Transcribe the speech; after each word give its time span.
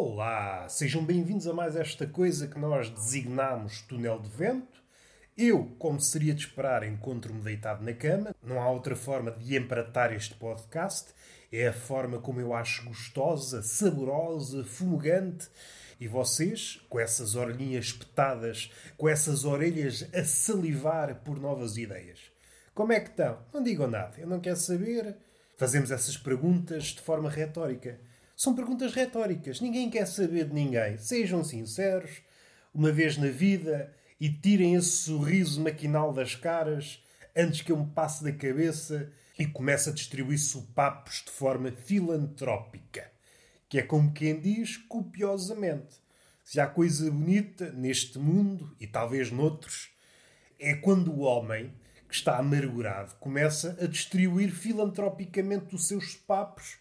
Olá, 0.00 0.68
sejam 0.68 1.04
bem-vindos 1.04 1.48
a 1.48 1.52
mais 1.52 1.74
esta 1.74 2.06
coisa 2.06 2.46
que 2.46 2.56
nós 2.56 2.88
designamos 2.88 3.82
túnel 3.82 4.20
de 4.20 4.28
vento. 4.28 4.80
Eu, 5.36 5.74
como 5.76 6.00
seria 6.00 6.32
de 6.32 6.46
esperar, 6.46 6.84
encontro-me 6.84 7.42
deitado 7.42 7.84
na 7.84 7.92
cama. 7.92 8.32
Não 8.40 8.62
há 8.62 8.70
outra 8.70 8.94
forma 8.94 9.32
de 9.32 9.56
empratar 9.56 10.12
este 10.12 10.36
podcast. 10.36 11.12
É 11.50 11.66
a 11.66 11.72
forma 11.72 12.20
como 12.20 12.40
eu 12.40 12.54
acho 12.54 12.84
gostosa, 12.84 13.60
saborosa, 13.60 14.62
fumegante. 14.62 15.48
E 15.98 16.06
vocês, 16.06 16.80
com 16.88 17.00
essas 17.00 17.34
orelhinhas 17.34 17.86
espetadas, 17.86 18.70
com 18.96 19.08
essas 19.08 19.44
orelhas 19.44 20.08
a 20.14 20.24
salivar 20.24 21.12
por 21.24 21.40
novas 21.40 21.76
ideias. 21.76 22.20
Como 22.72 22.92
é 22.92 23.00
que 23.00 23.10
estão? 23.10 23.40
Não 23.52 23.64
digam 23.64 23.88
nada, 23.88 24.14
eu 24.16 24.28
não 24.28 24.38
quero 24.38 24.58
saber. 24.58 25.16
Fazemos 25.56 25.90
essas 25.90 26.16
perguntas 26.16 26.84
de 26.84 27.00
forma 27.00 27.28
retórica. 27.28 27.98
São 28.38 28.54
perguntas 28.54 28.94
retóricas. 28.94 29.60
Ninguém 29.60 29.90
quer 29.90 30.06
saber 30.06 30.44
de 30.44 30.54
ninguém. 30.54 30.96
Sejam 30.96 31.42
sinceros, 31.42 32.22
uma 32.72 32.92
vez 32.92 33.16
na 33.16 33.26
vida, 33.26 33.92
e 34.20 34.30
tirem 34.30 34.76
esse 34.76 34.90
sorriso 34.90 35.60
maquinal 35.60 36.12
das 36.12 36.36
caras 36.36 37.02
antes 37.36 37.62
que 37.62 37.72
eu 37.72 37.76
me 37.76 37.90
passe 37.90 38.22
da 38.22 38.30
cabeça 38.30 39.10
e 39.36 39.44
comece 39.44 39.90
a 39.90 39.92
distribuir 39.92 40.38
sopapos 40.38 41.24
de 41.26 41.32
forma 41.32 41.72
filantrópica. 41.72 43.10
Que 43.68 43.80
é 43.80 43.82
como 43.82 44.12
quem 44.12 44.40
diz, 44.40 44.76
copiosamente. 44.76 45.96
Se 46.44 46.60
há 46.60 46.68
coisa 46.68 47.10
bonita 47.10 47.72
neste 47.72 48.20
mundo, 48.20 48.72
e 48.78 48.86
talvez 48.86 49.32
noutros, 49.32 49.90
é 50.60 50.74
quando 50.76 51.10
o 51.10 51.22
homem, 51.22 51.74
que 52.08 52.14
está 52.14 52.38
amargurado, 52.38 53.16
começa 53.16 53.76
a 53.80 53.86
distribuir 53.88 54.52
filantropicamente 54.52 55.74
os 55.74 55.88
seus 55.88 56.12
sopapos 56.12 56.78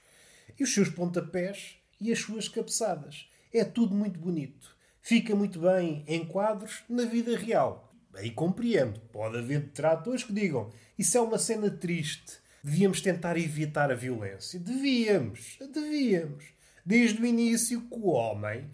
e 0.59 0.63
os 0.63 0.73
seus 0.73 0.89
pontapés 0.89 1.75
e 1.99 2.11
as 2.11 2.19
suas 2.19 2.47
cabeçadas. 2.47 3.29
É 3.53 3.63
tudo 3.63 3.95
muito 3.95 4.19
bonito. 4.19 4.75
Fica 5.01 5.35
muito 5.35 5.59
bem 5.59 6.03
em 6.07 6.25
quadros 6.25 6.83
na 6.89 7.05
vida 7.05 7.37
real. 7.37 7.93
Aí 8.13 8.31
compreendo. 8.31 8.99
Pode 9.11 9.37
haver 9.37 9.61
detratores 9.61 10.23
que 10.23 10.33
digam 10.33 10.71
isso 10.97 11.15
é 11.15 11.21
uma 11.21 11.37
cena 11.37 11.69
triste. 11.69 12.39
Devíamos 12.63 13.01
tentar 13.01 13.37
evitar 13.37 13.91
a 13.91 13.95
violência. 13.95 14.59
Devíamos. 14.59 15.59
Devíamos. 15.71 16.45
Desde 16.83 17.21
o 17.21 17.25
início 17.25 17.81
que 17.81 17.95
o 17.95 18.07
homem 18.07 18.67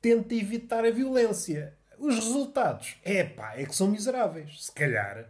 tenta 0.00 0.34
evitar 0.34 0.86
a 0.86 0.90
violência. 0.90 1.76
Os 1.98 2.14
resultados, 2.14 2.96
é 3.02 3.24
pá, 3.24 3.54
é 3.56 3.66
que 3.66 3.74
são 3.74 3.90
miseráveis. 3.90 4.64
Se 4.64 4.72
calhar 4.72 5.28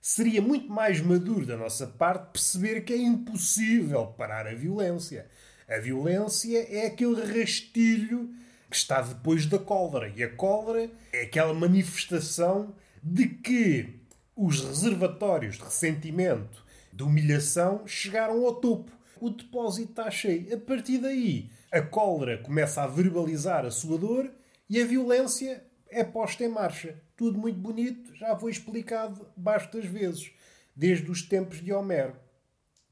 seria 0.00 0.40
muito 0.40 0.70
mais 0.70 1.00
maduro 1.00 1.46
da 1.46 1.56
nossa 1.56 1.86
parte 1.86 2.32
perceber 2.32 2.82
que 2.82 2.92
é 2.92 2.96
impossível 2.96 4.06
parar 4.06 4.46
a 4.46 4.54
violência. 4.54 5.26
A 5.68 5.78
violência 5.78 6.66
é 6.70 6.86
aquele 6.86 7.20
rastilho 7.20 8.30
que 8.70 8.76
está 8.76 9.00
depois 9.00 9.46
da 9.46 9.58
cólera. 9.58 10.12
E 10.14 10.22
a 10.22 10.34
cólera 10.34 10.90
é 11.12 11.22
aquela 11.22 11.52
manifestação 11.52 12.74
de 13.02 13.28
que 13.28 14.00
os 14.36 14.64
reservatórios 14.64 15.56
de 15.56 15.64
ressentimento, 15.64 16.64
de 16.92 17.02
humilhação, 17.02 17.86
chegaram 17.86 18.46
ao 18.46 18.54
topo. 18.54 18.92
O 19.20 19.30
depósito 19.30 19.90
está 19.90 20.10
cheio. 20.10 20.54
A 20.54 20.58
partir 20.58 20.98
daí, 20.98 21.50
a 21.72 21.82
cólera 21.82 22.38
começa 22.38 22.82
a 22.82 22.86
verbalizar 22.86 23.66
a 23.66 23.70
sua 23.70 23.98
dor 23.98 24.30
e 24.70 24.80
a 24.80 24.86
violência 24.86 25.62
é 25.90 26.04
posta 26.04 26.44
em 26.44 26.48
marcha. 26.48 27.00
Tudo 27.16 27.38
muito 27.38 27.58
bonito, 27.58 28.14
já 28.14 28.36
foi 28.36 28.50
explicado 28.50 29.26
bastas 29.36 29.84
vezes, 29.84 30.30
desde 30.74 31.10
os 31.10 31.22
tempos 31.22 31.60
de 31.60 31.72
Homero. 31.72 32.14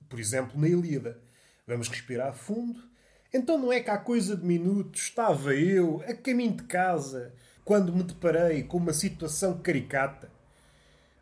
Por 0.09 0.19
exemplo, 0.19 0.60
na 0.60 0.69
Ilíada. 0.69 1.21
Vamos 1.66 1.88
respirar 1.88 2.34
fundo. 2.34 2.81
Então 3.32 3.59
não 3.59 3.72
é 3.72 3.81
que 3.81 3.91
há 3.91 3.98
coisa 3.98 4.37
de 4.37 4.44
minutos 4.44 5.03
estava 5.03 5.54
eu, 5.54 6.03
a 6.06 6.15
caminho 6.15 6.56
de 6.56 6.62
casa, 6.62 7.34
quando 7.65 7.93
me 7.93 8.03
deparei 8.03 8.62
com 8.62 8.76
uma 8.76 8.93
situação 8.93 9.59
caricata. 9.59 10.31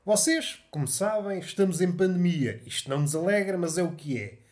Vocês, 0.05 0.63
como 0.71 0.87
sabem, 0.87 1.39
estamos 1.39 1.81
em 1.81 1.91
pandemia. 1.91 2.61
Isto 2.67 2.91
não 2.91 3.01
nos 3.01 3.17
alegra, 3.17 3.57
mas 3.57 3.79
é 3.79 3.83
o 3.83 3.93
que 3.93 4.19
é. 4.19 4.44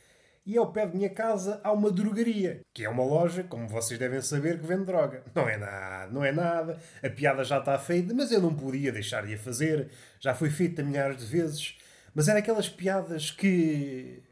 E 0.44 0.56
ao 0.56 0.72
pé 0.72 0.86
de 0.86 0.96
minha 0.96 1.10
casa 1.10 1.60
há 1.62 1.70
uma 1.70 1.90
drogaria, 1.90 2.62
que 2.74 2.84
é 2.84 2.88
uma 2.88 3.04
loja, 3.04 3.44
como 3.44 3.68
vocês 3.68 3.98
devem 3.98 4.20
saber, 4.20 4.58
que 4.58 4.66
vende 4.66 4.84
droga. 4.84 5.22
Não 5.34 5.48
é 5.48 5.56
nada, 5.56 6.12
não 6.12 6.24
é 6.24 6.32
nada. 6.32 6.80
A 7.02 7.08
piada 7.08 7.44
já 7.44 7.58
está 7.58 7.78
feita, 7.78 8.12
mas 8.12 8.32
eu 8.32 8.40
não 8.40 8.54
podia 8.54 8.90
deixar 8.90 9.24
de 9.24 9.34
a 9.34 9.38
fazer. 9.38 9.88
Já 10.18 10.34
foi 10.34 10.50
feita 10.50 10.82
milhares 10.82 11.18
de 11.18 11.26
vezes. 11.26 11.78
Mas 12.12 12.26
era 12.26 12.40
aquelas 12.40 12.68
piadas 12.68 13.30
que 13.30 14.22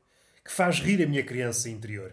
que 0.45 0.57
faz 0.57 0.81
rir 0.81 1.03
a 1.03 1.07
minha 1.07 1.23
criança 1.23 1.69
interior. 1.69 2.13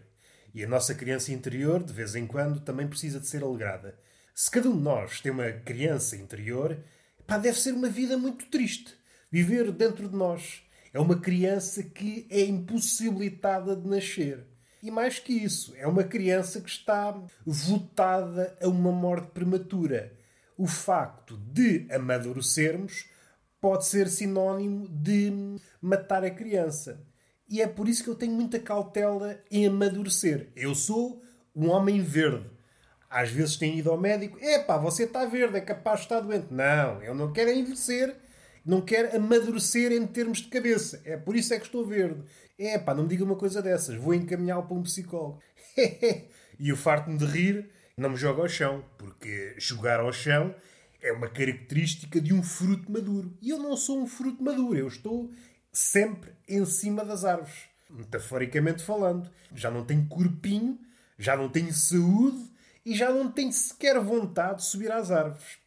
E 0.53 0.63
a 0.63 0.67
nossa 0.67 0.93
criança 0.93 1.31
interior, 1.31 1.83
de 1.83 1.91
vez 1.91 2.15
em 2.15 2.27
quando, 2.27 2.59
também 2.59 2.87
precisa 2.87 3.19
de 3.19 3.27
ser 3.27 3.43
alegrada. 3.43 3.97
Se 4.33 4.51
cada 4.51 4.69
um 4.69 4.77
de 4.77 4.83
nós 4.83 5.19
tem 5.19 5.31
uma 5.31 5.51
criança 5.51 6.15
interior, 6.15 6.77
pá, 7.25 7.37
deve 7.37 7.59
ser 7.59 7.73
uma 7.73 7.89
vida 7.89 8.17
muito 8.17 8.45
triste. 8.45 8.93
Viver 9.31 9.71
dentro 9.71 10.07
de 10.07 10.15
nós. 10.15 10.61
É 10.93 10.99
uma 10.99 11.19
criança 11.19 11.83
que 11.83 12.27
é 12.29 12.41
impossibilitada 12.41 13.75
de 13.75 13.87
nascer. 13.87 14.45
E 14.81 14.91
mais 14.91 15.19
que 15.19 15.33
isso, 15.33 15.73
é 15.75 15.87
uma 15.87 16.03
criança 16.03 16.61
que 16.61 16.69
está 16.69 17.11
votada 17.45 18.55
a 18.61 18.67
uma 18.67 18.91
morte 18.91 19.27
prematura. 19.31 20.13
O 20.57 20.67
facto 20.67 21.37
de 21.37 21.87
amadurecermos 21.91 23.05
pode 23.59 23.85
ser 23.85 24.07
sinónimo 24.07 24.87
de 24.87 25.57
matar 25.81 26.23
a 26.23 26.29
criança. 26.29 27.05
E 27.49 27.61
é 27.61 27.67
por 27.67 27.87
isso 27.87 28.03
que 28.03 28.09
eu 28.09 28.15
tenho 28.15 28.33
muita 28.33 28.59
cautela 28.59 29.39
em 29.49 29.65
amadurecer. 29.65 30.49
Eu 30.55 30.75
sou 30.75 31.21
um 31.55 31.69
homem 31.69 32.01
verde. 32.01 32.49
Às 33.09 33.31
vezes 33.31 33.55
tenho 33.55 33.77
ido 33.77 33.89
ao 33.89 33.97
médico, 33.97 34.37
epá, 34.41 34.77
você 34.77 35.03
está 35.03 35.25
verde, 35.25 35.57
é 35.57 35.61
capaz 35.61 35.99
de 35.99 36.05
estar 36.05 36.19
doente. 36.19 36.47
Não, 36.51 37.01
eu 37.01 37.15
não 37.15 37.31
quero 37.31 37.51
envelhecer, 37.51 38.15
não 38.67 38.81
quero 38.81 39.15
amadurecer 39.15 39.93
em 39.93 40.05
termos 40.05 40.39
de 40.39 40.49
cabeça. 40.49 41.01
É 41.05 41.15
por 41.15 41.37
isso 41.37 41.53
é 41.53 41.59
que 41.59 41.65
estou 41.65 41.85
verde. 41.85 42.21
Epá, 42.59 42.93
não 42.93 43.03
me 43.03 43.09
diga 43.09 43.23
uma 43.23 43.35
coisa 43.35 43.61
dessas, 43.61 43.95
vou 43.95 44.13
encaminhá-lo 44.13 44.63
para 44.63 44.75
um 44.75 44.83
psicólogo. 44.83 45.41
e 46.59 46.69
eu 46.69 46.75
farto-me 46.75 47.17
de 47.17 47.25
rir, 47.25 47.69
não 47.95 48.09
me 48.09 48.17
jogo 48.17 48.41
ao 48.41 48.49
chão, 48.49 48.83
porque 48.97 49.55
jogar 49.57 49.99
ao 50.01 50.11
chão 50.11 50.53
é 51.01 51.13
uma 51.13 51.29
característica 51.29 52.19
de 52.19 52.33
um 52.33 52.43
fruto 52.43 52.91
maduro. 52.91 53.37
E 53.41 53.51
eu 53.51 53.57
não 53.57 53.77
sou 53.77 54.01
um 54.01 54.07
fruto 54.07 54.43
maduro, 54.43 54.77
eu 54.77 54.87
estou 54.87 55.31
sempre 55.71 56.31
em 56.47 56.65
cima 56.65 57.05
das 57.05 57.23
árvores. 57.23 57.69
Metaforicamente 57.89 58.83
falando. 58.83 59.29
Já 59.55 59.71
não 59.71 59.85
tenho 59.85 60.05
corpinho, 60.07 60.77
já 61.17 61.37
não 61.37 61.47
tenho 61.47 61.73
saúde 61.73 62.51
e 62.85 62.93
já 62.95 63.11
não 63.11 63.31
tenho 63.31 63.53
sequer 63.53 63.97
vontade 63.99 64.57
de 64.57 64.65
subir 64.65 64.91
às 64.91 65.09
árvores. 65.09 65.57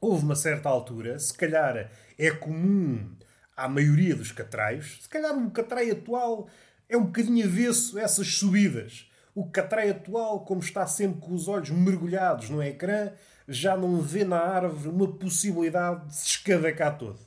Houve 0.00 0.24
uma 0.24 0.36
certa 0.36 0.68
altura, 0.68 1.18
se 1.18 1.32
calhar 1.32 1.90
é 2.18 2.30
comum 2.30 3.16
à 3.56 3.68
maioria 3.68 4.14
dos 4.14 4.32
catraios, 4.32 4.98
se 5.02 5.08
calhar 5.08 5.36
o 5.36 5.50
catrai 5.50 5.90
atual 5.90 6.48
é 6.88 6.96
um 6.96 7.06
bocadinho 7.06 7.46
avesso 7.46 7.98
a 7.98 8.02
essas 8.02 8.34
subidas. 8.34 9.10
O 9.34 9.50
catrai 9.50 9.90
atual, 9.90 10.44
como 10.44 10.60
está 10.60 10.86
sempre 10.86 11.20
com 11.20 11.34
os 11.34 11.48
olhos 11.48 11.70
mergulhados 11.70 12.48
no 12.48 12.62
ecrã, 12.62 13.12
já 13.48 13.76
não 13.76 14.00
vê 14.00 14.24
na 14.24 14.38
árvore 14.38 14.88
uma 14.88 15.12
possibilidade 15.12 16.06
de 16.06 16.16
se 16.16 16.26
escavacar 16.26 16.98
todo. 16.98 17.18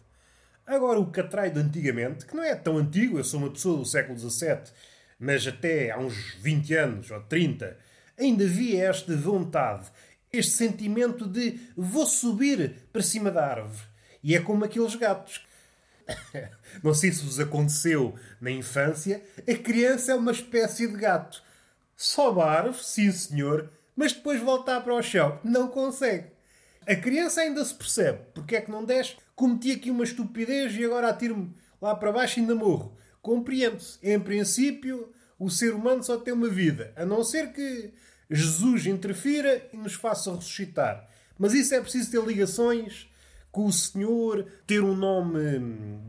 Agora, 0.66 1.00
o 1.00 1.08
Catrai 1.08 1.50
de 1.50 1.60
antigamente, 1.60 2.26
que 2.26 2.36
não 2.36 2.44
é 2.44 2.54
tão 2.54 2.78
antigo, 2.78 3.18
eu 3.18 3.24
sou 3.24 3.40
uma 3.40 3.50
pessoa 3.50 3.78
do 3.78 3.86
século 3.86 4.18
XVII, 4.18 4.72
mas 5.20 5.48
até 5.48 5.90
há 5.90 5.98
uns 5.98 6.36
20 6.42 6.74
anos 6.76 7.12
ou 7.12 7.20
30, 7.22 7.76
ainda 8.18 8.44
havia 8.44 8.88
esta 8.88 9.16
vontade, 9.16 9.88
este 10.32 10.52
sentimento 10.52 11.26
de 11.26 11.60
vou 11.76 12.06
subir 12.06 12.88
para 12.92 13.02
cima 13.02 13.32
da 13.32 13.46
árvore. 13.46 13.88
E 14.22 14.36
é 14.36 14.40
como 14.40 14.66
aqueles 14.66 14.96
gatos. 14.96 15.46
Não 16.84 16.94
sei 16.94 17.12
se 17.12 17.24
vos 17.24 17.40
aconteceu 17.40 18.16
na 18.42 18.52
infância, 18.52 19.24
a 19.48 19.56
criança 19.56 20.12
é 20.12 20.16
uma 20.16 20.32
espécie 20.32 20.88
de 20.88 20.98
gato. 20.98 21.44
Sobe 21.96 22.42
a 22.42 22.46
árvore, 22.46 22.84
sim 22.84 23.12
senhor, 23.12 23.70
mas 23.96 24.14
depois 24.14 24.42
voltar 24.42 24.82
para 24.82 24.96
o 24.96 25.02
chão. 25.02 25.40
Não 25.44 25.68
consegue. 25.68 26.28
A 26.88 26.96
criança 26.96 27.42
ainda 27.42 27.64
se 27.64 27.74
percebe 27.74 28.20
porque 28.34 28.56
é 28.56 28.62
que 28.62 28.72
não 28.72 28.84
desce 28.84 29.16
cometi 29.40 29.72
aqui 29.72 29.90
uma 29.90 30.04
estupidez 30.04 30.76
e 30.76 30.84
agora 30.84 31.08
atiro-me 31.08 31.56
lá 31.82 31.96
para 31.96 32.12
baixo 32.12 32.38
e 32.38 32.42
ainda 32.42 32.54
morro. 32.54 32.98
Compreende-se. 33.22 33.98
Em 34.04 34.20
princípio, 34.20 35.14
o 35.40 35.50
ser 35.50 35.74
humano 35.74 36.04
só 36.04 36.18
tem 36.18 36.34
uma 36.34 36.50
vida, 36.50 36.92
a 36.98 37.06
não 37.06 37.24
ser 37.24 37.54
que 37.54 37.94
Jesus 38.30 38.86
interfira 38.86 39.68
e 39.74 39.78
nos 39.78 39.94
faça 39.94 40.34
ressuscitar. 40.34 41.08
Mas 41.38 41.54
isso 41.54 41.74
é 41.74 41.82
preciso 41.82 42.12
ter 42.12 42.24
ligações 42.24 43.10
com 43.52 43.66
o 43.66 43.74
Senhor, 43.74 44.46
ter 44.68 44.84
um 44.84 44.96
nome 44.96 45.40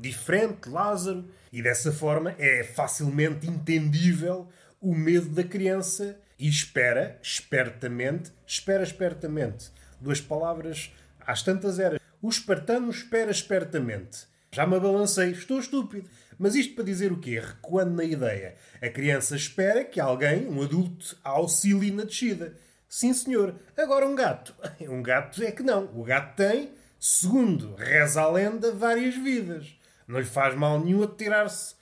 diferente, 0.00 0.68
Lázaro, 0.68 1.24
e 1.52 1.62
dessa 1.62 1.90
forma 1.92 2.34
é 2.38 2.62
facilmente 2.64 3.46
entendível 3.46 4.48
o 4.80 4.94
medo 4.94 5.28
da 5.28 5.44
criança 5.44 6.18
e 6.38 6.48
espera 6.48 7.18
espertamente, 7.22 8.32
espera 8.46 8.82
espertamente. 8.82 9.70
Duas 10.00 10.20
palavras 10.20 10.92
às 11.26 11.42
tantas 11.42 11.78
eras. 11.78 12.00
O 12.22 12.28
espartano 12.28 12.90
espera 12.90 13.30
espertamente. 13.30 14.26
Já 14.52 14.66
me 14.66 14.76
abalancei, 14.76 15.30
estou 15.30 15.60
estúpido. 15.60 16.08
Mas 16.40 16.54
isto 16.54 16.74
para 16.74 16.84
dizer 16.84 17.12
o 17.12 17.18
quê? 17.18 17.38
Recuando 17.38 17.96
na 17.96 18.02
ideia. 18.02 18.56
A 18.80 18.88
criança 18.88 19.36
espera 19.36 19.84
que 19.84 20.00
alguém, 20.00 20.48
um 20.48 20.62
adulto, 20.62 21.14
a 21.22 21.32
auxilie 21.32 21.90
na 21.90 22.04
descida. 22.04 22.56
Sim, 22.88 23.12
senhor. 23.12 23.56
Agora 23.76 24.08
um 24.08 24.14
gato. 24.14 24.54
Um 24.88 25.02
gato 25.02 25.44
é 25.44 25.52
que 25.52 25.62
não. 25.62 25.84
O 25.94 26.02
gato 26.02 26.36
tem, 26.36 26.70
segundo 26.98 27.74
reza 27.74 28.22
a 28.22 28.30
lenda, 28.30 28.72
várias 28.72 29.14
vidas. 29.16 29.78
Não 30.08 30.18
lhe 30.18 30.24
faz 30.24 30.54
mal 30.54 30.80
nenhum 30.80 31.02
atirar-se 31.02 31.74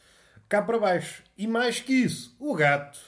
cá 0.49 0.61
para 0.61 0.77
baixo. 0.77 1.23
E 1.37 1.47
mais 1.47 1.79
que 1.79 1.93
isso, 1.93 2.35
o 2.41 2.53
gato 2.53 2.99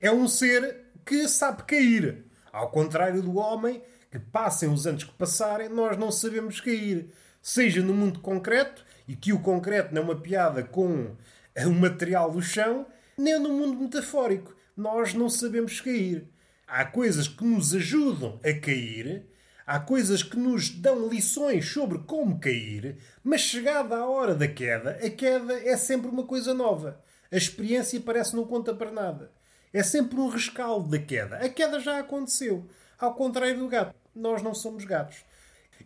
é 0.00 0.10
um 0.10 0.26
ser 0.26 0.86
que 1.06 1.28
sabe 1.28 1.62
cair. 1.62 2.24
Ao 2.52 2.72
contrário 2.72 3.22
do 3.22 3.36
homem, 3.36 3.84
que 4.10 4.18
passem 4.18 4.68
os 4.68 4.84
anos 4.84 5.04
que 5.04 5.12
passarem, 5.12 5.68
nós 5.68 5.96
não 5.96 6.10
sabemos 6.10 6.60
cair. 6.60 7.14
Seja 7.40 7.82
no 7.82 7.94
mundo 7.94 8.18
concreto, 8.18 8.84
e 9.08 9.16
que 9.16 9.32
o 9.32 9.40
concreto 9.40 9.94
não 9.94 10.02
é 10.02 10.04
uma 10.04 10.20
piada 10.20 10.62
com 10.62 11.16
o 11.56 11.70
material 11.70 12.30
do 12.30 12.42
chão, 12.42 12.86
nem 13.16 13.40
no 13.40 13.48
mundo 13.48 13.80
metafórico. 13.80 14.54
Nós 14.76 15.14
não 15.14 15.28
sabemos 15.30 15.80
cair. 15.80 16.28
Há 16.66 16.84
coisas 16.84 17.26
que 17.26 17.42
nos 17.42 17.74
ajudam 17.74 18.38
a 18.44 18.52
cair, 18.52 19.26
há 19.66 19.80
coisas 19.80 20.22
que 20.22 20.36
nos 20.36 20.68
dão 20.68 21.08
lições 21.08 21.66
sobre 21.72 21.98
como 22.00 22.38
cair, 22.38 22.98
mas 23.24 23.40
chegada 23.40 23.96
a 23.96 24.06
hora 24.06 24.34
da 24.34 24.46
queda, 24.46 24.90
a 25.02 25.10
queda 25.10 25.54
é 25.66 25.76
sempre 25.78 26.10
uma 26.10 26.24
coisa 26.24 26.52
nova. 26.52 27.02
A 27.32 27.36
experiência 27.36 27.98
parece 28.00 28.36
não 28.36 28.44
conta 28.44 28.74
para 28.74 28.90
nada. 28.90 29.32
É 29.72 29.82
sempre 29.82 30.18
um 30.18 30.28
rescaldo 30.28 30.88
da 30.88 30.98
queda. 30.98 31.36
A 31.36 31.48
queda 31.48 31.80
já 31.80 31.98
aconteceu. 31.98 32.66
Ao 32.98 33.14
contrário 33.14 33.58
do 33.58 33.68
gato, 33.68 33.94
nós 34.14 34.42
não 34.42 34.54
somos 34.54 34.84
gatos. 34.84 35.24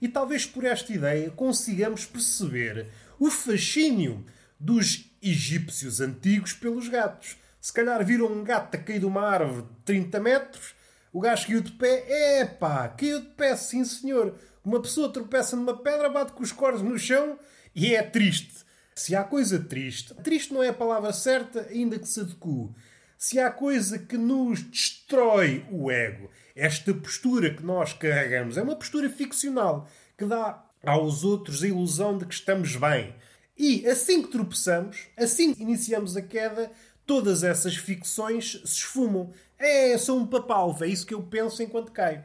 E 0.01 0.09
talvez 0.09 0.47
por 0.47 0.65
esta 0.65 0.93
ideia 0.93 1.31
consigamos 1.31 2.07
perceber 2.07 2.89
o 3.23 3.31
fascínio 3.31 4.27
dos 4.59 5.09
egípcios 5.23 6.01
antigos 6.01 6.55
pelos 6.55 6.89
gatos. 6.89 7.37
Se 7.61 7.73
calhar 7.73 8.05
viram 8.05 8.27
um 8.27 8.43
gato 8.43 8.75
a 8.75 8.79
cair 8.79 8.99
de 8.99 9.07
uma 9.07 9.23
árvore 9.23 9.63
de 9.63 9.85
30 9.85 10.19
metros, 10.19 10.75
o 11.13 11.21
gajo 11.21 11.47
caiu 11.47 11.61
de 11.61 11.71
pé, 11.71 12.41
epá, 12.41 12.89
caiu 12.89 13.21
de 13.21 13.29
pé, 13.29 13.55
sim 13.55 13.85
senhor. 13.85 14.35
Uma 14.65 14.83
pessoa 14.83 15.13
tropeça 15.13 15.55
numa 15.55 15.77
pedra, 15.77 16.09
bate 16.09 16.33
com 16.33 16.43
os 16.43 16.51
cornos 16.51 16.83
no 16.83 16.99
chão 16.99 17.39
e 17.73 17.95
é 17.95 18.03
triste. 18.03 18.65
Se 18.93 19.15
há 19.15 19.23
coisa 19.23 19.61
triste, 19.61 20.13
triste 20.15 20.53
não 20.53 20.61
é 20.61 20.71
a 20.71 20.75
palavra 20.75 21.13
certa, 21.13 21.69
ainda 21.71 22.01
que 22.01 22.09
se 22.09 22.23
adeque. 22.23 22.71
Se 23.17 23.39
há 23.39 23.53
coisa 23.53 24.01
que 24.01 24.19
nos 24.19 24.63
destrói 24.63 25.65
o 25.71 25.93
ego, 25.93 26.29
esta 26.57 26.93
postura 26.93 27.55
que 27.55 27.63
nós 27.63 27.93
carregamos 27.93 28.59
é 28.59 28.63
uma 28.63 28.75
postura 28.75 29.09
ficcional 29.09 29.89
que 30.19 30.25
dá 30.25 30.72
aos 30.85 31.25
outros 31.25 31.63
a 31.63 31.69
ilusão 31.69 32.19
de 32.19 32.27
que 32.27 32.35
estamos 32.35 32.77
bem. 32.77 33.15
E 33.57 33.87
assim 33.87 34.23
que 34.23 34.31
tropeçamos, 34.31 35.09
assim 35.17 35.55
que 35.55 35.63
iniciamos 35.63 36.17
a 36.17 36.23
queda, 36.23 36.71
todas 37.07 37.43
essas 37.43 37.77
ficções 37.77 38.61
se 38.65 38.79
esfumam. 38.79 39.31
É, 39.59 39.97
sou 39.99 40.19
um 40.19 40.27
papalvo, 40.27 40.85
é 40.85 40.89
isso 40.89 41.07
que 41.07 41.15
eu 41.15 41.23
penso 41.23 41.63
enquanto 41.63 41.93
caio. 41.93 42.25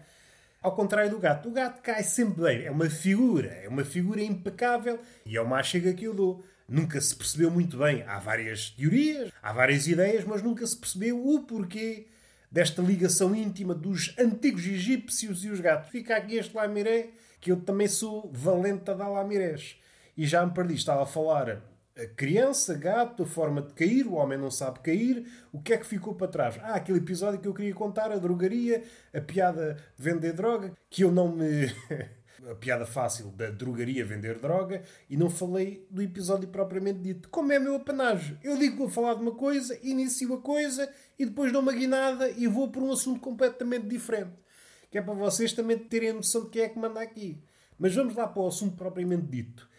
Ao 0.62 0.76
contrário 0.76 1.12
do 1.12 1.20
gato, 1.20 1.50
o 1.50 1.52
gato 1.52 1.82
cai 1.82 2.04
sempre 2.04 2.42
bem. 2.44 2.66
É 2.66 2.72
uma 2.72 2.90
figura, 2.90 3.50
é 3.50 3.68
uma 3.68 3.84
figura 3.84 4.22
impecável 4.22 5.00
e 5.26 5.38
é 5.38 5.42
uma 5.42 5.62
chega 5.62 5.94
que 5.94 6.06
eu 6.06 6.14
dou. 6.14 6.44
Nunca 6.68 7.00
se 7.00 7.16
percebeu 7.16 7.50
muito 7.50 7.78
bem. 7.78 8.04
Há 8.04 8.20
várias 8.20 8.72
teorias, 8.72 9.32
há 9.42 9.54
várias 9.54 9.88
ideias, 9.88 10.26
mas 10.26 10.42
nunca 10.42 10.66
se 10.66 10.76
percebeu 10.76 11.26
o 11.26 11.44
porquê 11.44 12.08
desta 12.52 12.82
ligação 12.82 13.36
íntima 13.36 13.74
dos 13.74 14.14
antigos 14.18 14.66
egípcios 14.66 15.46
e 15.46 15.50
os 15.50 15.60
gatos. 15.60 15.90
Fica 15.90 16.18
aqui 16.18 16.36
este 16.36 16.56
lamiré, 16.56 17.10
que 17.40 17.52
eu 17.52 17.62
também 17.62 17.88
sou 17.88 18.30
valente 18.34 18.90
a 18.92 18.94
dar 18.94 19.10
lamirés. 19.10 19.78
E 20.16 20.26
já 20.26 20.46
me 20.46 20.54
perdi, 20.54 20.76
estava 20.76 21.04
a 21.04 21.06
falar 21.06 21.62
a 21.98 22.06
criança, 22.06 22.76
gato, 22.76 23.24
a 23.24 23.26
forma 23.26 23.62
de 23.62 23.74
cair, 23.74 24.06
o 24.06 24.14
homem 24.14 24.38
não 24.38 24.52
sabe 24.52 24.80
cair, 24.80 25.26
o 25.52 25.60
que 25.60 25.74
é 25.74 25.78
que 25.78 25.86
ficou 25.86 26.14
para 26.14 26.28
trás? 26.28 26.60
Ah, 26.62 26.76
aquele 26.76 27.00
episódio 27.00 27.40
que 27.40 27.48
eu 27.48 27.54
queria 27.54 27.74
contar, 27.74 28.12
a 28.12 28.18
drogaria, 28.18 28.84
a 29.14 29.20
piada 29.20 29.74
de 29.98 30.04
vender 30.04 30.34
droga, 30.34 30.74
que 30.90 31.04
eu 31.04 31.12
não 31.12 31.30
me. 31.30 31.66
a 32.50 32.56
piada 32.56 32.86
fácil 32.86 33.28
da 33.32 33.50
drogaria 33.50 34.06
vender 34.06 34.40
droga 34.40 34.84
e 35.10 35.18
não 35.18 35.30
falei 35.30 35.86
do 35.90 36.02
episódio 36.02 36.48
propriamente 36.48 37.00
dito. 37.00 37.30
Como 37.30 37.52
é 37.52 37.60
meu 37.60 37.76
apanágio? 37.76 38.38
Eu 38.44 38.58
digo 38.58 38.74
que 38.74 38.80
vou 38.80 38.90
falar 38.90 39.16
de 39.16 39.22
uma 39.22 39.34
coisa, 39.34 39.78
inicio 39.84 40.34
a 40.34 40.42
coisa 40.42 40.90
e 41.18 41.26
depois 41.26 41.52
dou 41.52 41.62
uma 41.62 41.74
guinada 41.74 42.30
e 42.30 42.48
vou 42.48 42.70
por 42.70 42.84
um 42.84 42.92
assunto 42.92 43.20
completamente 43.20 43.88
diferente. 43.88 44.32
Que 44.90 44.98
é 44.98 45.02
para 45.02 45.14
vocês 45.14 45.54
também 45.54 45.78
terem 45.78 46.10
a 46.10 46.14
noção 46.14 46.46
de 46.46 46.50
quem 46.50 46.62
é 46.62 46.70
que 46.70 46.80
manda 46.80 47.02
aqui. 47.02 47.44
Mas 47.78 47.94
vamos 47.94 48.16
lá 48.16 48.28
para 48.28 48.42
o 48.42 48.48
assunto 48.48 48.76
propriamente 48.76 49.28
dito. 49.28 49.70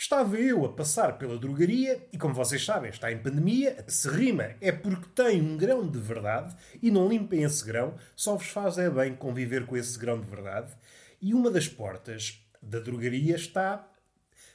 Estava 0.00 0.36
eu 0.36 0.64
a 0.64 0.72
passar 0.72 1.18
pela 1.18 1.36
drogaria 1.36 2.06
e, 2.12 2.16
como 2.16 2.32
vocês 2.32 2.64
sabem, 2.64 2.88
está 2.88 3.10
em 3.10 3.18
pandemia. 3.18 3.84
Se 3.88 4.08
rima 4.08 4.54
é 4.60 4.70
porque 4.70 5.08
tem 5.12 5.42
um 5.42 5.56
grão 5.56 5.90
de 5.90 5.98
verdade 5.98 6.54
e 6.80 6.88
não 6.88 7.08
limpem 7.08 7.42
esse 7.42 7.64
grão, 7.64 7.96
só 8.14 8.36
vos 8.36 8.46
faz 8.46 8.78
é 8.78 8.88
bem 8.88 9.16
conviver 9.16 9.66
com 9.66 9.76
esse 9.76 9.98
grão 9.98 10.20
de 10.20 10.30
verdade. 10.30 10.72
E 11.20 11.34
uma 11.34 11.50
das 11.50 11.66
portas 11.66 12.40
da 12.62 12.78
drogaria 12.78 13.34
está 13.34 13.90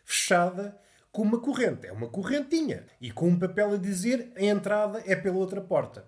fechada 0.05 0.79
com 1.11 1.23
uma 1.23 1.39
corrente. 1.41 1.87
É 1.87 1.91
uma 1.91 2.07
correntinha. 2.07 2.85
E 3.01 3.11
com 3.11 3.27
um 3.27 3.37
papel 3.37 3.73
a 3.73 3.77
dizer 3.77 4.31
a 4.37 4.43
entrada 4.43 5.03
é 5.05 5.13
pela 5.13 5.35
outra 5.35 5.59
porta. 5.59 6.07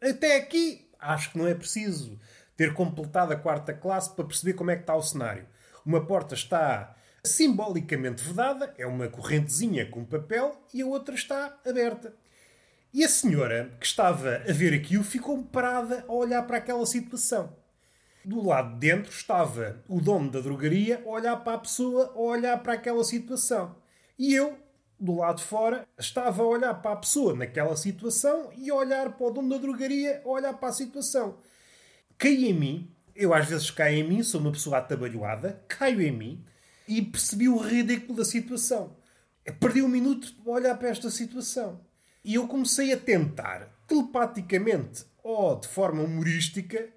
Até 0.00 0.36
aqui, 0.36 0.90
acho 0.98 1.32
que 1.32 1.38
não 1.38 1.46
é 1.46 1.54
preciso 1.54 2.18
ter 2.60 2.74
completado 2.74 3.32
a 3.32 3.36
quarta 3.36 3.72
classe 3.72 4.14
para 4.14 4.26
perceber 4.26 4.52
como 4.52 4.70
é 4.70 4.76
que 4.76 4.82
está 4.82 4.94
o 4.94 5.02
cenário. 5.02 5.46
Uma 5.82 6.04
porta 6.04 6.34
está 6.34 6.94
simbolicamente 7.24 8.22
vedada, 8.22 8.74
é 8.76 8.86
uma 8.86 9.08
correntezinha 9.08 9.86
com 9.86 10.04
papel, 10.04 10.62
e 10.74 10.82
a 10.82 10.86
outra 10.86 11.14
está 11.14 11.58
aberta. 11.66 12.12
E 12.92 13.02
a 13.02 13.08
senhora 13.08 13.74
que 13.80 13.86
estava 13.86 14.42
a 14.46 14.52
ver 14.52 14.74
aquilo 14.74 15.02
ficou 15.02 15.42
parada 15.44 16.04
a 16.06 16.12
olhar 16.12 16.42
para 16.42 16.58
aquela 16.58 16.84
situação. 16.84 17.50
Do 18.22 18.46
lado 18.46 18.74
de 18.74 18.88
dentro 18.88 19.10
estava 19.10 19.82
o 19.88 19.98
dono 19.98 20.30
da 20.30 20.40
drogaria 20.40 21.02
a 21.06 21.08
olhar 21.08 21.36
para 21.38 21.54
a 21.54 21.60
pessoa, 21.60 22.12
a 22.14 22.20
olhar 22.20 22.62
para 22.62 22.74
aquela 22.74 23.02
situação. 23.04 23.74
E 24.18 24.34
eu, 24.34 24.54
do 24.98 25.16
lado 25.16 25.38
de 25.38 25.44
fora, 25.44 25.88
estava 25.98 26.42
a 26.42 26.46
olhar 26.46 26.74
para 26.74 26.92
a 26.92 26.96
pessoa 26.96 27.34
naquela 27.34 27.74
situação 27.74 28.50
e 28.54 28.68
a 28.68 28.74
olhar 28.74 29.16
para 29.16 29.26
o 29.26 29.30
dono 29.30 29.48
da 29.48 29.56
drogaria, 29.56 30.20
a 30.22 30.28
olhar 30.28 30.52
para 30.52 30.68
a 30.68 30.72
situação. 30.72 31.38
Caí 32.20 32.50
em 32.50 32.52
mim, 32.52 32.94
eu 33.16 33.32
às 33.32 33.48
vezes 33.48 33.70
caio 33.70 33.96
em 33.96 34.06
mim, 34.06 34.22
sou 34.22 34.42
uma 34.42 34.52
pessoa 34.52 34.76
atabalhoada, 34.76 35.64
caio 35.66 36.02
em 36.02 36.12
mim, 36.12 36.44
e 36.86 37.00
percebi 37.00 37.48
o 37.48 37.56
ridículo 37.56 38.18
da 38.18 38.26
situação. 38.26 38.94
Perdi 39.58 39.80
um 39.80 39.88
minuto 39.88 40.34
a 40.46 40.50
olhar 40.50 40.76
para 40.76 40.90
esta 40.90 41.08
situação. 41.08 41.80
E 42.22 42.34
eu 42.34 42.46
comecei 42.46 42.92
a 42.92 42.96
tentar, 42.98 43.74
telepaticamente 43.88 45.06
ou 45.22 45.58
de 45.58 45.66
forma 45.68 46.02
humorística, 46.02 46.90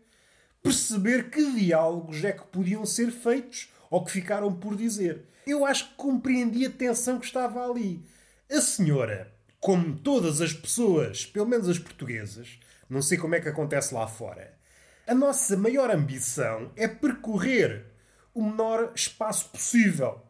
perceber 0.62 1.29
que 1.29 1.53
diálogos 1.53 2.21
é 2.21 2.33
que 2.33 2.45
podiam 2.47 2.86
ser 2.86 3.09
feitos 3.09 3.71
ou 3.89 4.03
que 4.03 4.12
ficaram 4.12 4.53
por 4.53 4.75
dizer. 4.75 5.24
Eu 5.47 5.65
acho 5.65 5.88
que 5.88 5.95
compreendi 5.95 6.65
a 6.65 6.69
tensão 6.69 7.17
que 7.17 7.25
estava 7.25 7.65
ali. 7.65 8.05
A 8.51 8.59
senhora, 8.59 9.33
como 9.57 9.95
todas 9.95 10.41
as 10.41 10.51
pessoas, 10.51 11.25
pelo 11.25 11.47
menos 11.47 11.69
as 11.69 11.79
portuguesas, 11.79 12.59
não 12.89 13.01
sei 13.01 13.17
como 13.17 13.36
é 13.36 13.39
que 13.39 13.47
acontece 13.47 13.93
lá 13.93 14.05
fora, 14.05 14.62
a 15.05 15.13
nossa 15.13 15.57
maior 15.57 15.91
ambição 15.91 16.72
é 16.75 16.88
percorrer 16.88 17.86
o 18.33 18.41
menor 18.41 18.93
espaço 18.95 19.50
possível. 19.50 20.22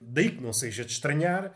Daí 0.00 0.30
que 0.30 0.42
não 0.42 0.52
seja 0.52 0.84
de 0.84 0.92
estranhar, 0.92 1.52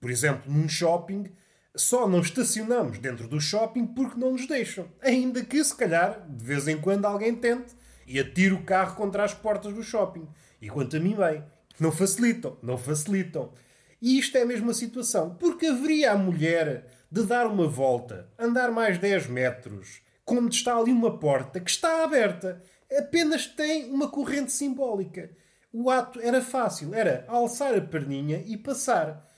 por 0.00 0.10
exemplo, 0.10 0.50
num 0.50 0.68
shopping, 0.68 1.30
só 1.76 2.08
não 2.08 2.20
estacionamos 2.20 2.98
dentro 2.98 3.28
do 3.28 3.40
shopping 3.40 3.86
porque 3.86 4.18
não 4.18 4.32
nos 4.32 4.46
deixam. 4.46 4.88
Ainda 5.02 5.44
que, 5.44 5.62
se 5.62 5.74
calhar, 5.74 6.26
de 6.28 6.44
vez 6.44 6.66
em 6.66 6.80
quando 6.80 7.04
alguém 7.04 7.34
tente 7.34 7.74
e 8.06 8.18
atire 8.18 8.54
o 8.54 8.62
carro 8.62 8.96
contra 8.96 9.24
as 9.24 9.34
portas 9.34 9.74
do 9.74 9.82
shopping. 9.82 10.26
E 10.60 10.68
quanto 10.68 10.96
a 10.96 11.00
mim, 11.00 11.14
bem, 11.14 11.42
não 11.78 11.92
facilitam, 11.92 12.56
não 12.62 12.78
facilitam. 12.78 13.52
E 14.00 14.18
isto 14.18 14.36
é 14.38 14.42
a 14.42 14.46
mesma 14.46 14.72
situação. 14.72 15.34
Porque 15.34 15.66
haveria 15.66 16.12
a 16.12 16.18
mulher 16.18 16.86
de 17.10 17.22
dar 17.22 17.46
uma 17.46 17.66
volta, 17.66 18.28
andar 18.38 18.70
mais 18.70 18.98
10 18.98 19.26
metros, 19.28 20.03
quando 20.24 20.52
está 20.52 20.76
ali 20.76 20.92
uma 20.92 21.18
porta 21.18 21.60
que 21.60 21.70
está 21.70 22.02
aberta, 22.02 22.62
apenas 22.96 23.46
tem 23.46 23.90
uma 23.90 24.08
corrente 24.08 24.52
simbólica 24.52 25.30
o 25.76 25.90
ato 25.90 26.20
era 26.20 26.40
fácil, 26.40 26.94
era 26.94 27.24
alçar 27.26 27.74
a 27.74 27.80
perninha 27.80 28.44
e 28.46 28.56
passar. 28.56 29.28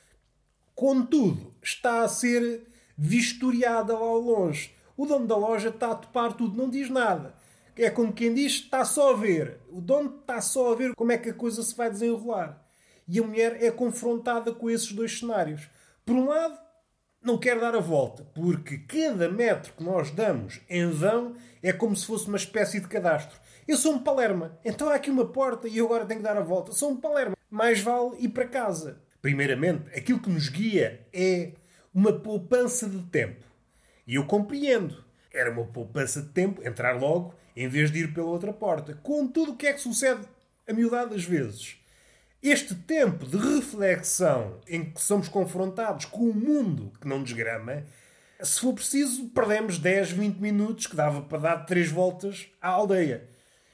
Contudo, 0.75 1.55
está 1.62 2.02
a 2.02 2.09
ser 2.09 2.66
vistoriada 2.95 3.95
lá 3.95 4.05
ao 4.05 4.21
longe. 4.21 4.71
O 4.99 5.07
dono 5.07 5.26
da 5.26 5.35
loja 5.35 5.71
está 5.71 5.93
a 5.93 5.95
topar 5.95 6.35
tudo, 6.35 6.55
não 6.55 6.69
diz 6.69 6.90
nada. 6.90 7.35
É 7.75 7.88
como 7.88 8.12
quem 8.12 8.35
diz, 8.35 8.52
está 8.52 8.85
só 8.85 9.14
a 9.14 9.16
ver. 9.16 9.61
O 9.71 9.81
dono 9.81 10.19
está 10.21 10.43
só 10.43 10.73
a 10.73 10.76
ver 10.76 10.95
como 10.95 11.11
é 11.11 11.16
que 11.16 11.31
a 11.31 11.35
coisa 11.35 11.62
se 11.62 11.75
vai 11.75 11.90
desenrolar. 11.90 12.62
E 13.09 13.19
a 13.19 13.23
mulher 13.23 13.62
é 13.62 13.71
confrontada 13.71 14.52
com 14.52 14.69
esses 14.69 14.93
dois 14.93 15.19
cenários. 15.19 15.71
Por 16.05 16.16
um 16.16 16.26
lado, 16.26 16.59
não 17.26 17.37
quer 17.37 17.59
dar 17.59 17.75
a 17.75 17.80
volta, 17.80 18.25
porque 18.35 18.78
cada 18.78 19.28
metro 19.28 19.73
que 19.73 19.83
nós 19.83 20.11
damos 20.11 20.61
em 20.71 20.88
vão 20.90 21.35
é 21.62 21.73
como 21.73 21.97
se 21.97 22.06
fosse 22.06 22.28
uma 22.28 22.37
espécie 22.37 22.80
de 22.80 22.87
cadastro. 22.87 23.38
Eu 23.66 23.76
sou 23.76 23.95
um 23.95 23.99
Palerma, 23.99 24.56
então 24.64 24.88
há 24.88 24.95
aqui 24.95 25.11
uma 25.11 25.26
porta 25.26 25.66
e 25.66 25.78
eu 25.78 25.87
agora 25.87 26.06
tenho 26.06 26.21
que 26.21 26.26
dar 26.26 26.37
a 26.37 26.42
volta. 26.42 26.73
Sou 26.73 26.92
um 26.92 26.97
Palerma. 26.97 27.37
Mais 27.50 27.80
vale 27.80 28.16
ir 28.21 28.28
para 28.28 28.47
casa. 28.47 29.02
Primeiramente, 29.21 29.90
aquilo 29.97 30.21
que 30.21 30.30
nos 30.30 30.49
guia 30.49 31.04
é 31.12 31.50
uma 31.92 32.12
poupança 32.12 32.88
de 32.88 33.02
tempo. 33.02 33.45
E 34.06 34.14
eu 34.14 34.25
compreendo. 34.25 35.04
Era 35.33 35.50
uma 35.50 35.64
poupança 35.64 36.23
de 36.23 36.28
tempo 36.28 36.66
entrar 36.66 36.92
logo 36.92 37.35
em 37.56 37.68
vez 37.68 37.90
de 37.90 38.04
ir 38.04 38.14
pela 38.14 38.28
outra 38.28 38.52
porta. 38.52 38.95
Contudo, 39.02 39.52
o 39.52 39.56
que 39.56 39.66
é 39.66 39.73
que 39.73 39.80
sucede 39.80 40.21
a 40.68 40.73
miudade 40.73 41.11
das 41.11 41.25
vezes? 41.25 41.76
Este 42.49 42.76
tempo 42.76 43.26
de 43.26 43.37
reflexão 43.37 44.61
em 44.69 44.85
que 44.85 45.03
somos 45.03 45.26
confrontados 45.26 46.05
com 46.05 46.31
o 46.31 46.33
mundo 46.33 46.93
que 47.00 47.09
não 47.09 47.21
desgrama, 47.21 47.83
se 48.41 48.61
for 48.61 48.73
preciso, 48.73 49.29
perdemos 49.31 49.81
10, 49.81 50.12
20 50.12 50.38
minutos 50.38 50.87
que 50.87 50.95
dava 50.95 51.23
para 51.23 51.38
dar 51.38 51.57
três 51.67 51.91
voltas 51.91 52.47
à 52.62 52.69
aldeia. 52.69 53.29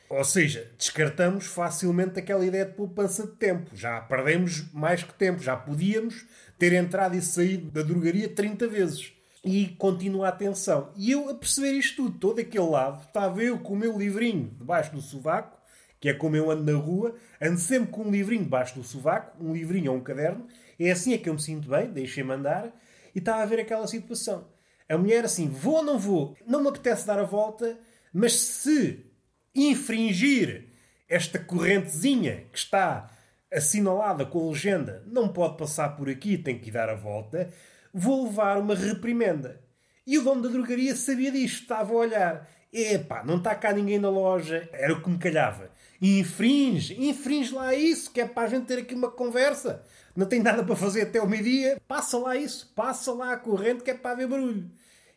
Ou 0.09 0.25
seja, 0.25 0.71
descartamos 0.79 1.45
facilmente 1.45 2.19
aquela 2.19 2.47
ideia 2.47 2.64
de 2.64 2.73
poupança 2.73 3.26
de 3.26 3.35
tempo. 3.35 3.76
Já 3.76 4.00
perdemos 4.00 4.73
mais 4.73 5.02
que 5.02 5.12
tempo. 5.12 5.43
Já 5.43 5.55
podíamos 5.55 6.25
ter 6.59 6.73
entrado 6.73 7.14
e 7.14 7.21
saído 7.21 7.71
da 7.71 7.83
drogaria 7.83 8.26
30 8.26 8.69
vezes. 8.69 9.12
E 9.45 9.67
continua 9.76 10.29
a 10.29 10.31
atenção. 10.31 10.91
E 10.97 11.11
eu, 11.12 11.29
a 11.29 11.35
perceber 11.35 11.73
isto 11.73 12.05
tudo, 12.05 12.19
todo 12.19 12.41
aquele 12.41 12.71
lado, 12.71 13.02
estava 13.02 13.43
eu 13.43 13.59
com 13.59 13.75
o 13.75 13.79
meu 13.79 13.99
livrinho 13.99 14.50
debaixo 14.57 14.93
do 14.93 15.02
sovaco, 15.02 15.61
que 16.02 16.09
é 16.09 16.12
como 16.12 16.35
eu 16.35 16.50
ando 16.50 16.64
na 16.64 16.76
rua, 16.76 17.14
ando 17.40 17.61
sempre 17.61 17.92
com 17.92 18.02
um 18.02 18.11
livrinho 18.11 18.42
debaixo 18.42 18.75
do 18.75 18.82
sovaco, 18.82 19.37
um 19.40 19.52
livrinho 19.52 19.92
ou 19.92 19.99
um 19.99 20.02
caderno. 20.02 20.49
É 20.76 20.90
assim 20.90 21.14
é 21.14 21.18
que 21.18 21.28
eu 21.28 21.35
me 21.35 21.40
sinto 21.40 21.68
bem, 21.68 21.88
deixei-me 21.92 22.32
andar. 22.32 22.73
E 23.14 23.21
estava 23.21 23.40
a 23.40 23.47
ver 23.47 23.61
aquela 23.61 23.87
situação. 23.87 24.49
A 24.88 24.99
mulher 24.99 25.25
assim, 25.25 25.49
vou 25.49 25.76
ou 25.76 25.82
não 25.85 26.00
vou? 26.00 26.37
Não 26.44 26.61
me 26.61 26.68
apetece 26.71 27.06
dar 27.06 27.21
a 27.21 27.25
volta, 27.25 27.78
mas 28.12 28.32
se 28.32 29.06
infringir 29.54 30.71
esta 31.09 31.38
correntezinha 31.38 32.47
que 32.50 32.59
está 32.59 33.09
assinalada 33.54 34.26
com 34.26 34.40
a 34.40 34.50
legenda 34.50 35.04
não 35.06 35.28
pode 35.28 35.56
passar 35.56 35.90
por 35.90 36.11
aqui, 36.11 36.37
tem 36.37 36.59
que 36.59 36.73
dar 36.73 36.88
a 36.88 36.97
volta, 36.97 37.49
vou 37.94 38.25
levar 38.25 38.59
uma 38.59 38.75
reprimenda. 38.75 39.62
E 40.04 40.18
o 40.18 40.25
dono 40.25 40.42
da 40.42 40.49
drogaria 40.49 40.97
sabia 40.97 41.30
disto, 41.30 41.62
estava 41.62 41.92
a 41.92 41.97
olhar. 41.97 42.49
Epá, 42.73 43.23
não 43.23 43.37
está 43.37 43.54
cá 43.54 43.73
ninguém 43.73 44.00
na 44.00 44.11
loja, 44.11 44.68
era 44.73 44.92
o 44.94 45.00
que 45.00 45.09
me 45.09 45.18
calhava. 45.18 45.71
Infringe, 46.04 47.00
infringe 47.00 47.54
lá 47.54 47.73
isso, 47.73 48.11
que 48.11 48.21
é 48.21 48.26
para 48.26 48.42
a 48.42 48.50
gente 48.50 48.66
ter 48.66 48.78
aqui 48.78 48.92
uma 48.92 49.09
conversa. 49.09 49.85
Não 50.16 50.26
tem 50.26 50.42
nada 50.42 50.64
para 50.64 50.75
fazer 50.75 51.02
até 51.02 51.23
o 51.23 51.28
meio-dia, 51.28 51.80
passa 51.87 52.18
lá 52.18 52.37
isso, 52.37 52.73
passa 52.75 53.12
lá 53.12 53.32
a 53.32 53.37
corrente 53.37 53.85
que 53.85 53.90
é 53.92 53.94
para 53.94 54.11
haver 54.11 54.26
barulho. 54.26 54.68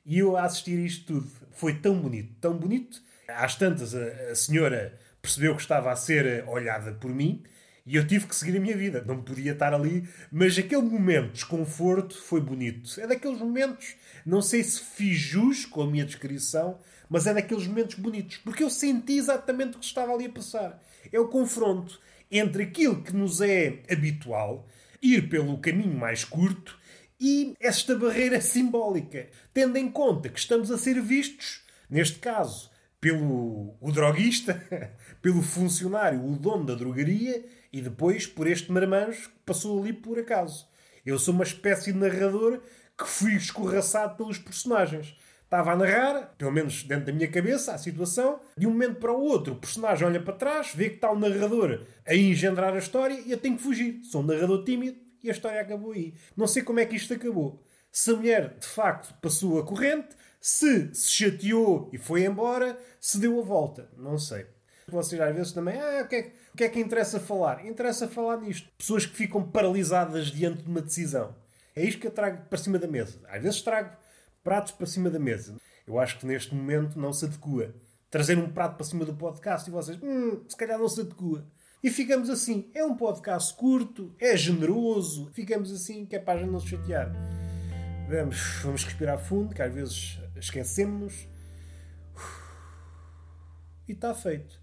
E 0.06 0.20
eu 0.20 0.38
a 0.38 0.44
assistir 0.44 0.78
isto 0.78 1.06
tudo, 1.08 1.32
foi 1.54 1.74
tão 1.74 2.00
bonito, 2.00 2.36
tão 2.40 2.56
bonito, 2.56 3.02
às 3.28 3.56
tantas, 3.56 3.96
a, 3.96 4.32
a 4.32 4.36
senhora 4.36 4.96
percebeu 5.22 5.56
que 5.56 5.62
estava 5.62 5.92
a 5.92 5.96
ser 5.96 6.48
olhada 6.48 6.92
por 6.92 7.10
mim 7.10 7.44
e 7.86 7.96
eu 7.96 8.06
tive 8.06 8.28
que 8.28 8.36
seguir 8.36 8.58
a 8.58 8.60
minha 8.60 8.78
vida. 8.78 9.04
Não 9.06 9.22
podia 9.22 9.54
estar 9.54 9.74
ali, 9.74 10.08
mas 10.32 10.58
aquele 10.58 10.82
momento 10.84 11.28
de 11.28 11.34
desconforto 11.34 12.16
foi 12.16 12.42
bonito. 12.42 13.00
É 13.00 13.08
daqueles 13.08 13.40
momentos, 13.40 13.96
não 14.26 14.42
sei 14.42 14.64
se 14.64 14.82
fiz 14.82 15.18
jus 15.18 15.66
com 15.66 15.84
a 15.84 15.88
minha 15.88 16.06
descrição, 16.06 16.80
mas 17.10 17.28
é 17.28 17.34
daqueles 17.34 17.68
momentos 17.68 17.96
bonitos, 17.96 18.38
porque 18.38 18.64
eu 18.64 18.70
senti 18.70 19.18
exatamente 19.18 19.78
o 19.78 19.80
que 19.80 19.86
estava 19.86 20.12
ali 20.12 20.26
a 20.26 20.30
passar. 20.30 20.82
É 21.12 21.20
o 21.20 21.28
confronto 21.28 22.00
entre 22.32 22.64
aquilo 22.64 23.04
que 23.04 23.16
nos 23.16 23.40
é 23.40 23.84
habitual, 23.90 24.68
ir 25.02 25.30
pelo 25.30 25.60
caminho 25.60 25.96
mais 25.96 26.24
curto, 26.24 26.78
e 27.20 27.56
esta 27.60 27.96
barreira 27.96 28.42
simbólica, 28.42 29.30
tendo 29.54 29.78
em 29.78 29.90
conta 29.90 30.28
que 30.28 30.40
estamos 30.40 30.72
a 30.72 30.78
ser 30.78 31.00
vistos, 31.02 31.62
neste 31.90 32.20
caso, 32.20 32.70
pelo 33.00 33.76
o 33.80 33.92
droguista, 33.92 34.62
pelo 35.22 35.42
funcionário, 35.42 36.26
o 36.26 36.36
dono 36.36 36.66
da 36.66 36.74
drogaria 36.74 37.46
e 37.72 37.82
depois 37.82 38.26
por 38.26 38.48
este 38.48 38.72
marmanjo 38.72 39.30
que 39.30 39.40
passou 39.46 39.80
ali 39.80 39.94
por 39.94 40.18
acaso. 40.18 40.68
Eu 41.06 41.20
sou 41.20 41.34
uma 41.34 41.44
espécie 41.44 41.94
de 41.94 42.00
narrador 42.00 42.62
que 42.98 43.08
fui 43.08 43.34
escorraçado 43.36 44.16
pelos 44.16 44.38
personagens. 44.38 45.16
Estava 45.44 45.74
a 45.74 45.76
narrar, 45.76 46.36
pelo 46.38 46.52
menos 46.52 46.84
dentro 46.84 47.06
da 47.06 47.14
minha 47.14 47.30
cabeça, 47.30 47.74
a 47.74 47.78
situação. 47.78 48.40
De 48.58 48.66
um 48.66 48.72
momento 48.72 49.00
para 49.00 49.14
o 49.14 49.22
outro, 49.22 49.54
o 49.54 49.58
personagem 49.58 50.08
olha 50.08 50.20
para 50.20 50.34
trás, 50.34 50.72
vê 50.74 50.90
que 50.90 50.96
está 50.96 51.12
o 51.12 51.20
narrador 51.20 51.86
a 52.06 52.16
engendrar 52.16 52.74
a 52.74 52.80
história 52.80 53.20
e 53.26 53.32
eu 53.32 53.38
tenho 53.38 53.56
que 53.56 53.64
fugir. 53.64 54.02
Sou 54.04 54.22
um 54.22 54.26
narrador 54.26 54.64
tímido 54.64 54.98
e 55.24 55.30
a 55.30 55.32
história 55.32 55.62
acabou 55.62 55.92
aí. 55.92 56.14
Não 56.36 56.48
sei 56.48 56.64
como 56.64 56.80
é 56.80 56.86
que 56.86 56.96
isto 56.96 57.14
acabou. 57.14 57.64
Se 57.92 58.12
a 58.12 58.16
mulher 58.16 58.58
de 58.60 58.68
facto 58.68 59.14
passou 59.22 59.60
a 59.60 59.66
corrente, 59.66 60.10
se 60.42 60.94
se 60.94 61.12
chateou 61.12 61.90
e 61.94 61.98
foi 61.98 62.26
embora, 62.26 62.78
se 63.00 63.20
deu 63.20 63.40
a 63.40 63.44
volta. 63.44 63.90
Não 63.98 64.18
sei. 64.18 64.48
Vocês 64.88 65.20
às 65.20 65.34
vezes 65.34 65.52
também, 65.54 65.80
ah, 65.80 66.04
o 66.04 66.08
que, 66.08 66.16
é, 66.16 66.32
o 66.54 66.58
que 66.58 66.64
é 66.64 66.70
que 66.70 66.80
interessa 66.80 67.20
falar? 67.20 67.66
Interessa 67.66 68.08
falar 68.08 68.38
nisto. 68.38 68.68
Pessoas 68.78 69.06
que 69.06 69.16
ficam 69.16 69.44
paralisadas 69.44 70.28
diante 70.28 70.64
de 70.64 70.70
uma 70.70 70.82
decisão. 70.82 71.36
É 71.76 71.84
isto 71.84 72.00
que 72.00 72.08
eu 72.08 72.12
trago 72.12 72.46
para 72.46 72.58
cima 72.58 72.80
da 72.80 72.88
mesa. 72.88 73.20
Às 73.28 73.44
vezes 73.44 73.62
trago 73.62 73.98
pratos 74.42 74.72
para 74.72 74.86
cima 74.86 75.10
da 75.10 75.20
mesa. 75.20 75.58
Eu 75.86 76.00
acho 76.00 76.18
que 76.18 76.26
neste 76.26 76.56
momento 76.56 76.98
não 76.98 77.12
se 77.12 77.26
adequa. 77.26 77.76
Trazer 78.10 78.38
um 78.38 78.50
prato 78.50 78.78
para 78.78 78.86
cima 78.86 79.04
do 79.04 79.14
podcast 79.14 79.70
e 79.70 79.74
vocês, 79.74 80.00
hum, 80.02 80.42
se 80.48 80.56
calhar 80.56 80.80
não 80.80 80.88
se 80.88 81.02
adequa. 81.02 81.46
E 81.84 81.90
ficamos 81.90 82.30
assim. 82.30 82.72
É 82.74 82.84
um 82.86 82.96
podcast 82.96 83.54
curto, 83.56 84.16
é 84.20 84.38
generoso. 84.38 85.30
Ficamos 85.34 85.70
assim, 85.70 86.06
que 86.06 86.16
é 86.16 86.20
para 86.20 86.40
a 86.40 86.42
gente 86.42 86.52
não 86.52 86.62
se 86.62 86.70
chatear. 86.70 87.12
Vamos, 88.08 88.62
vamos 88.64 88.84
respirar 88.86 89.20
fundo, 89.20 89.54
que 89.54 89.62
às 89.62 89.74
vezes 89.74 90.20
esquecemos-nos. 90.38 91.28
E 93.86 93.92
está 93.92 94.14
feito. 94.16 94.60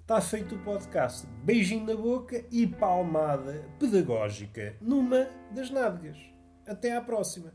Está 0.00 0.20
feito 0.22 0.54
o 0.54 0.58
podcast. 0.60 1.26
Beijinho 1.44 1.84
na 1.84 1.94
boca 1.94 2.42
e 2.50 2.66
palmada 2.66 3.62
pedagógica 3.78 4.74
numa 4.80 5.28
das 5.54 5.70
nádegas. 5.70 6.35
Até 6.66 6.92
à 6.92 7.00
próxima. 7.00 7.52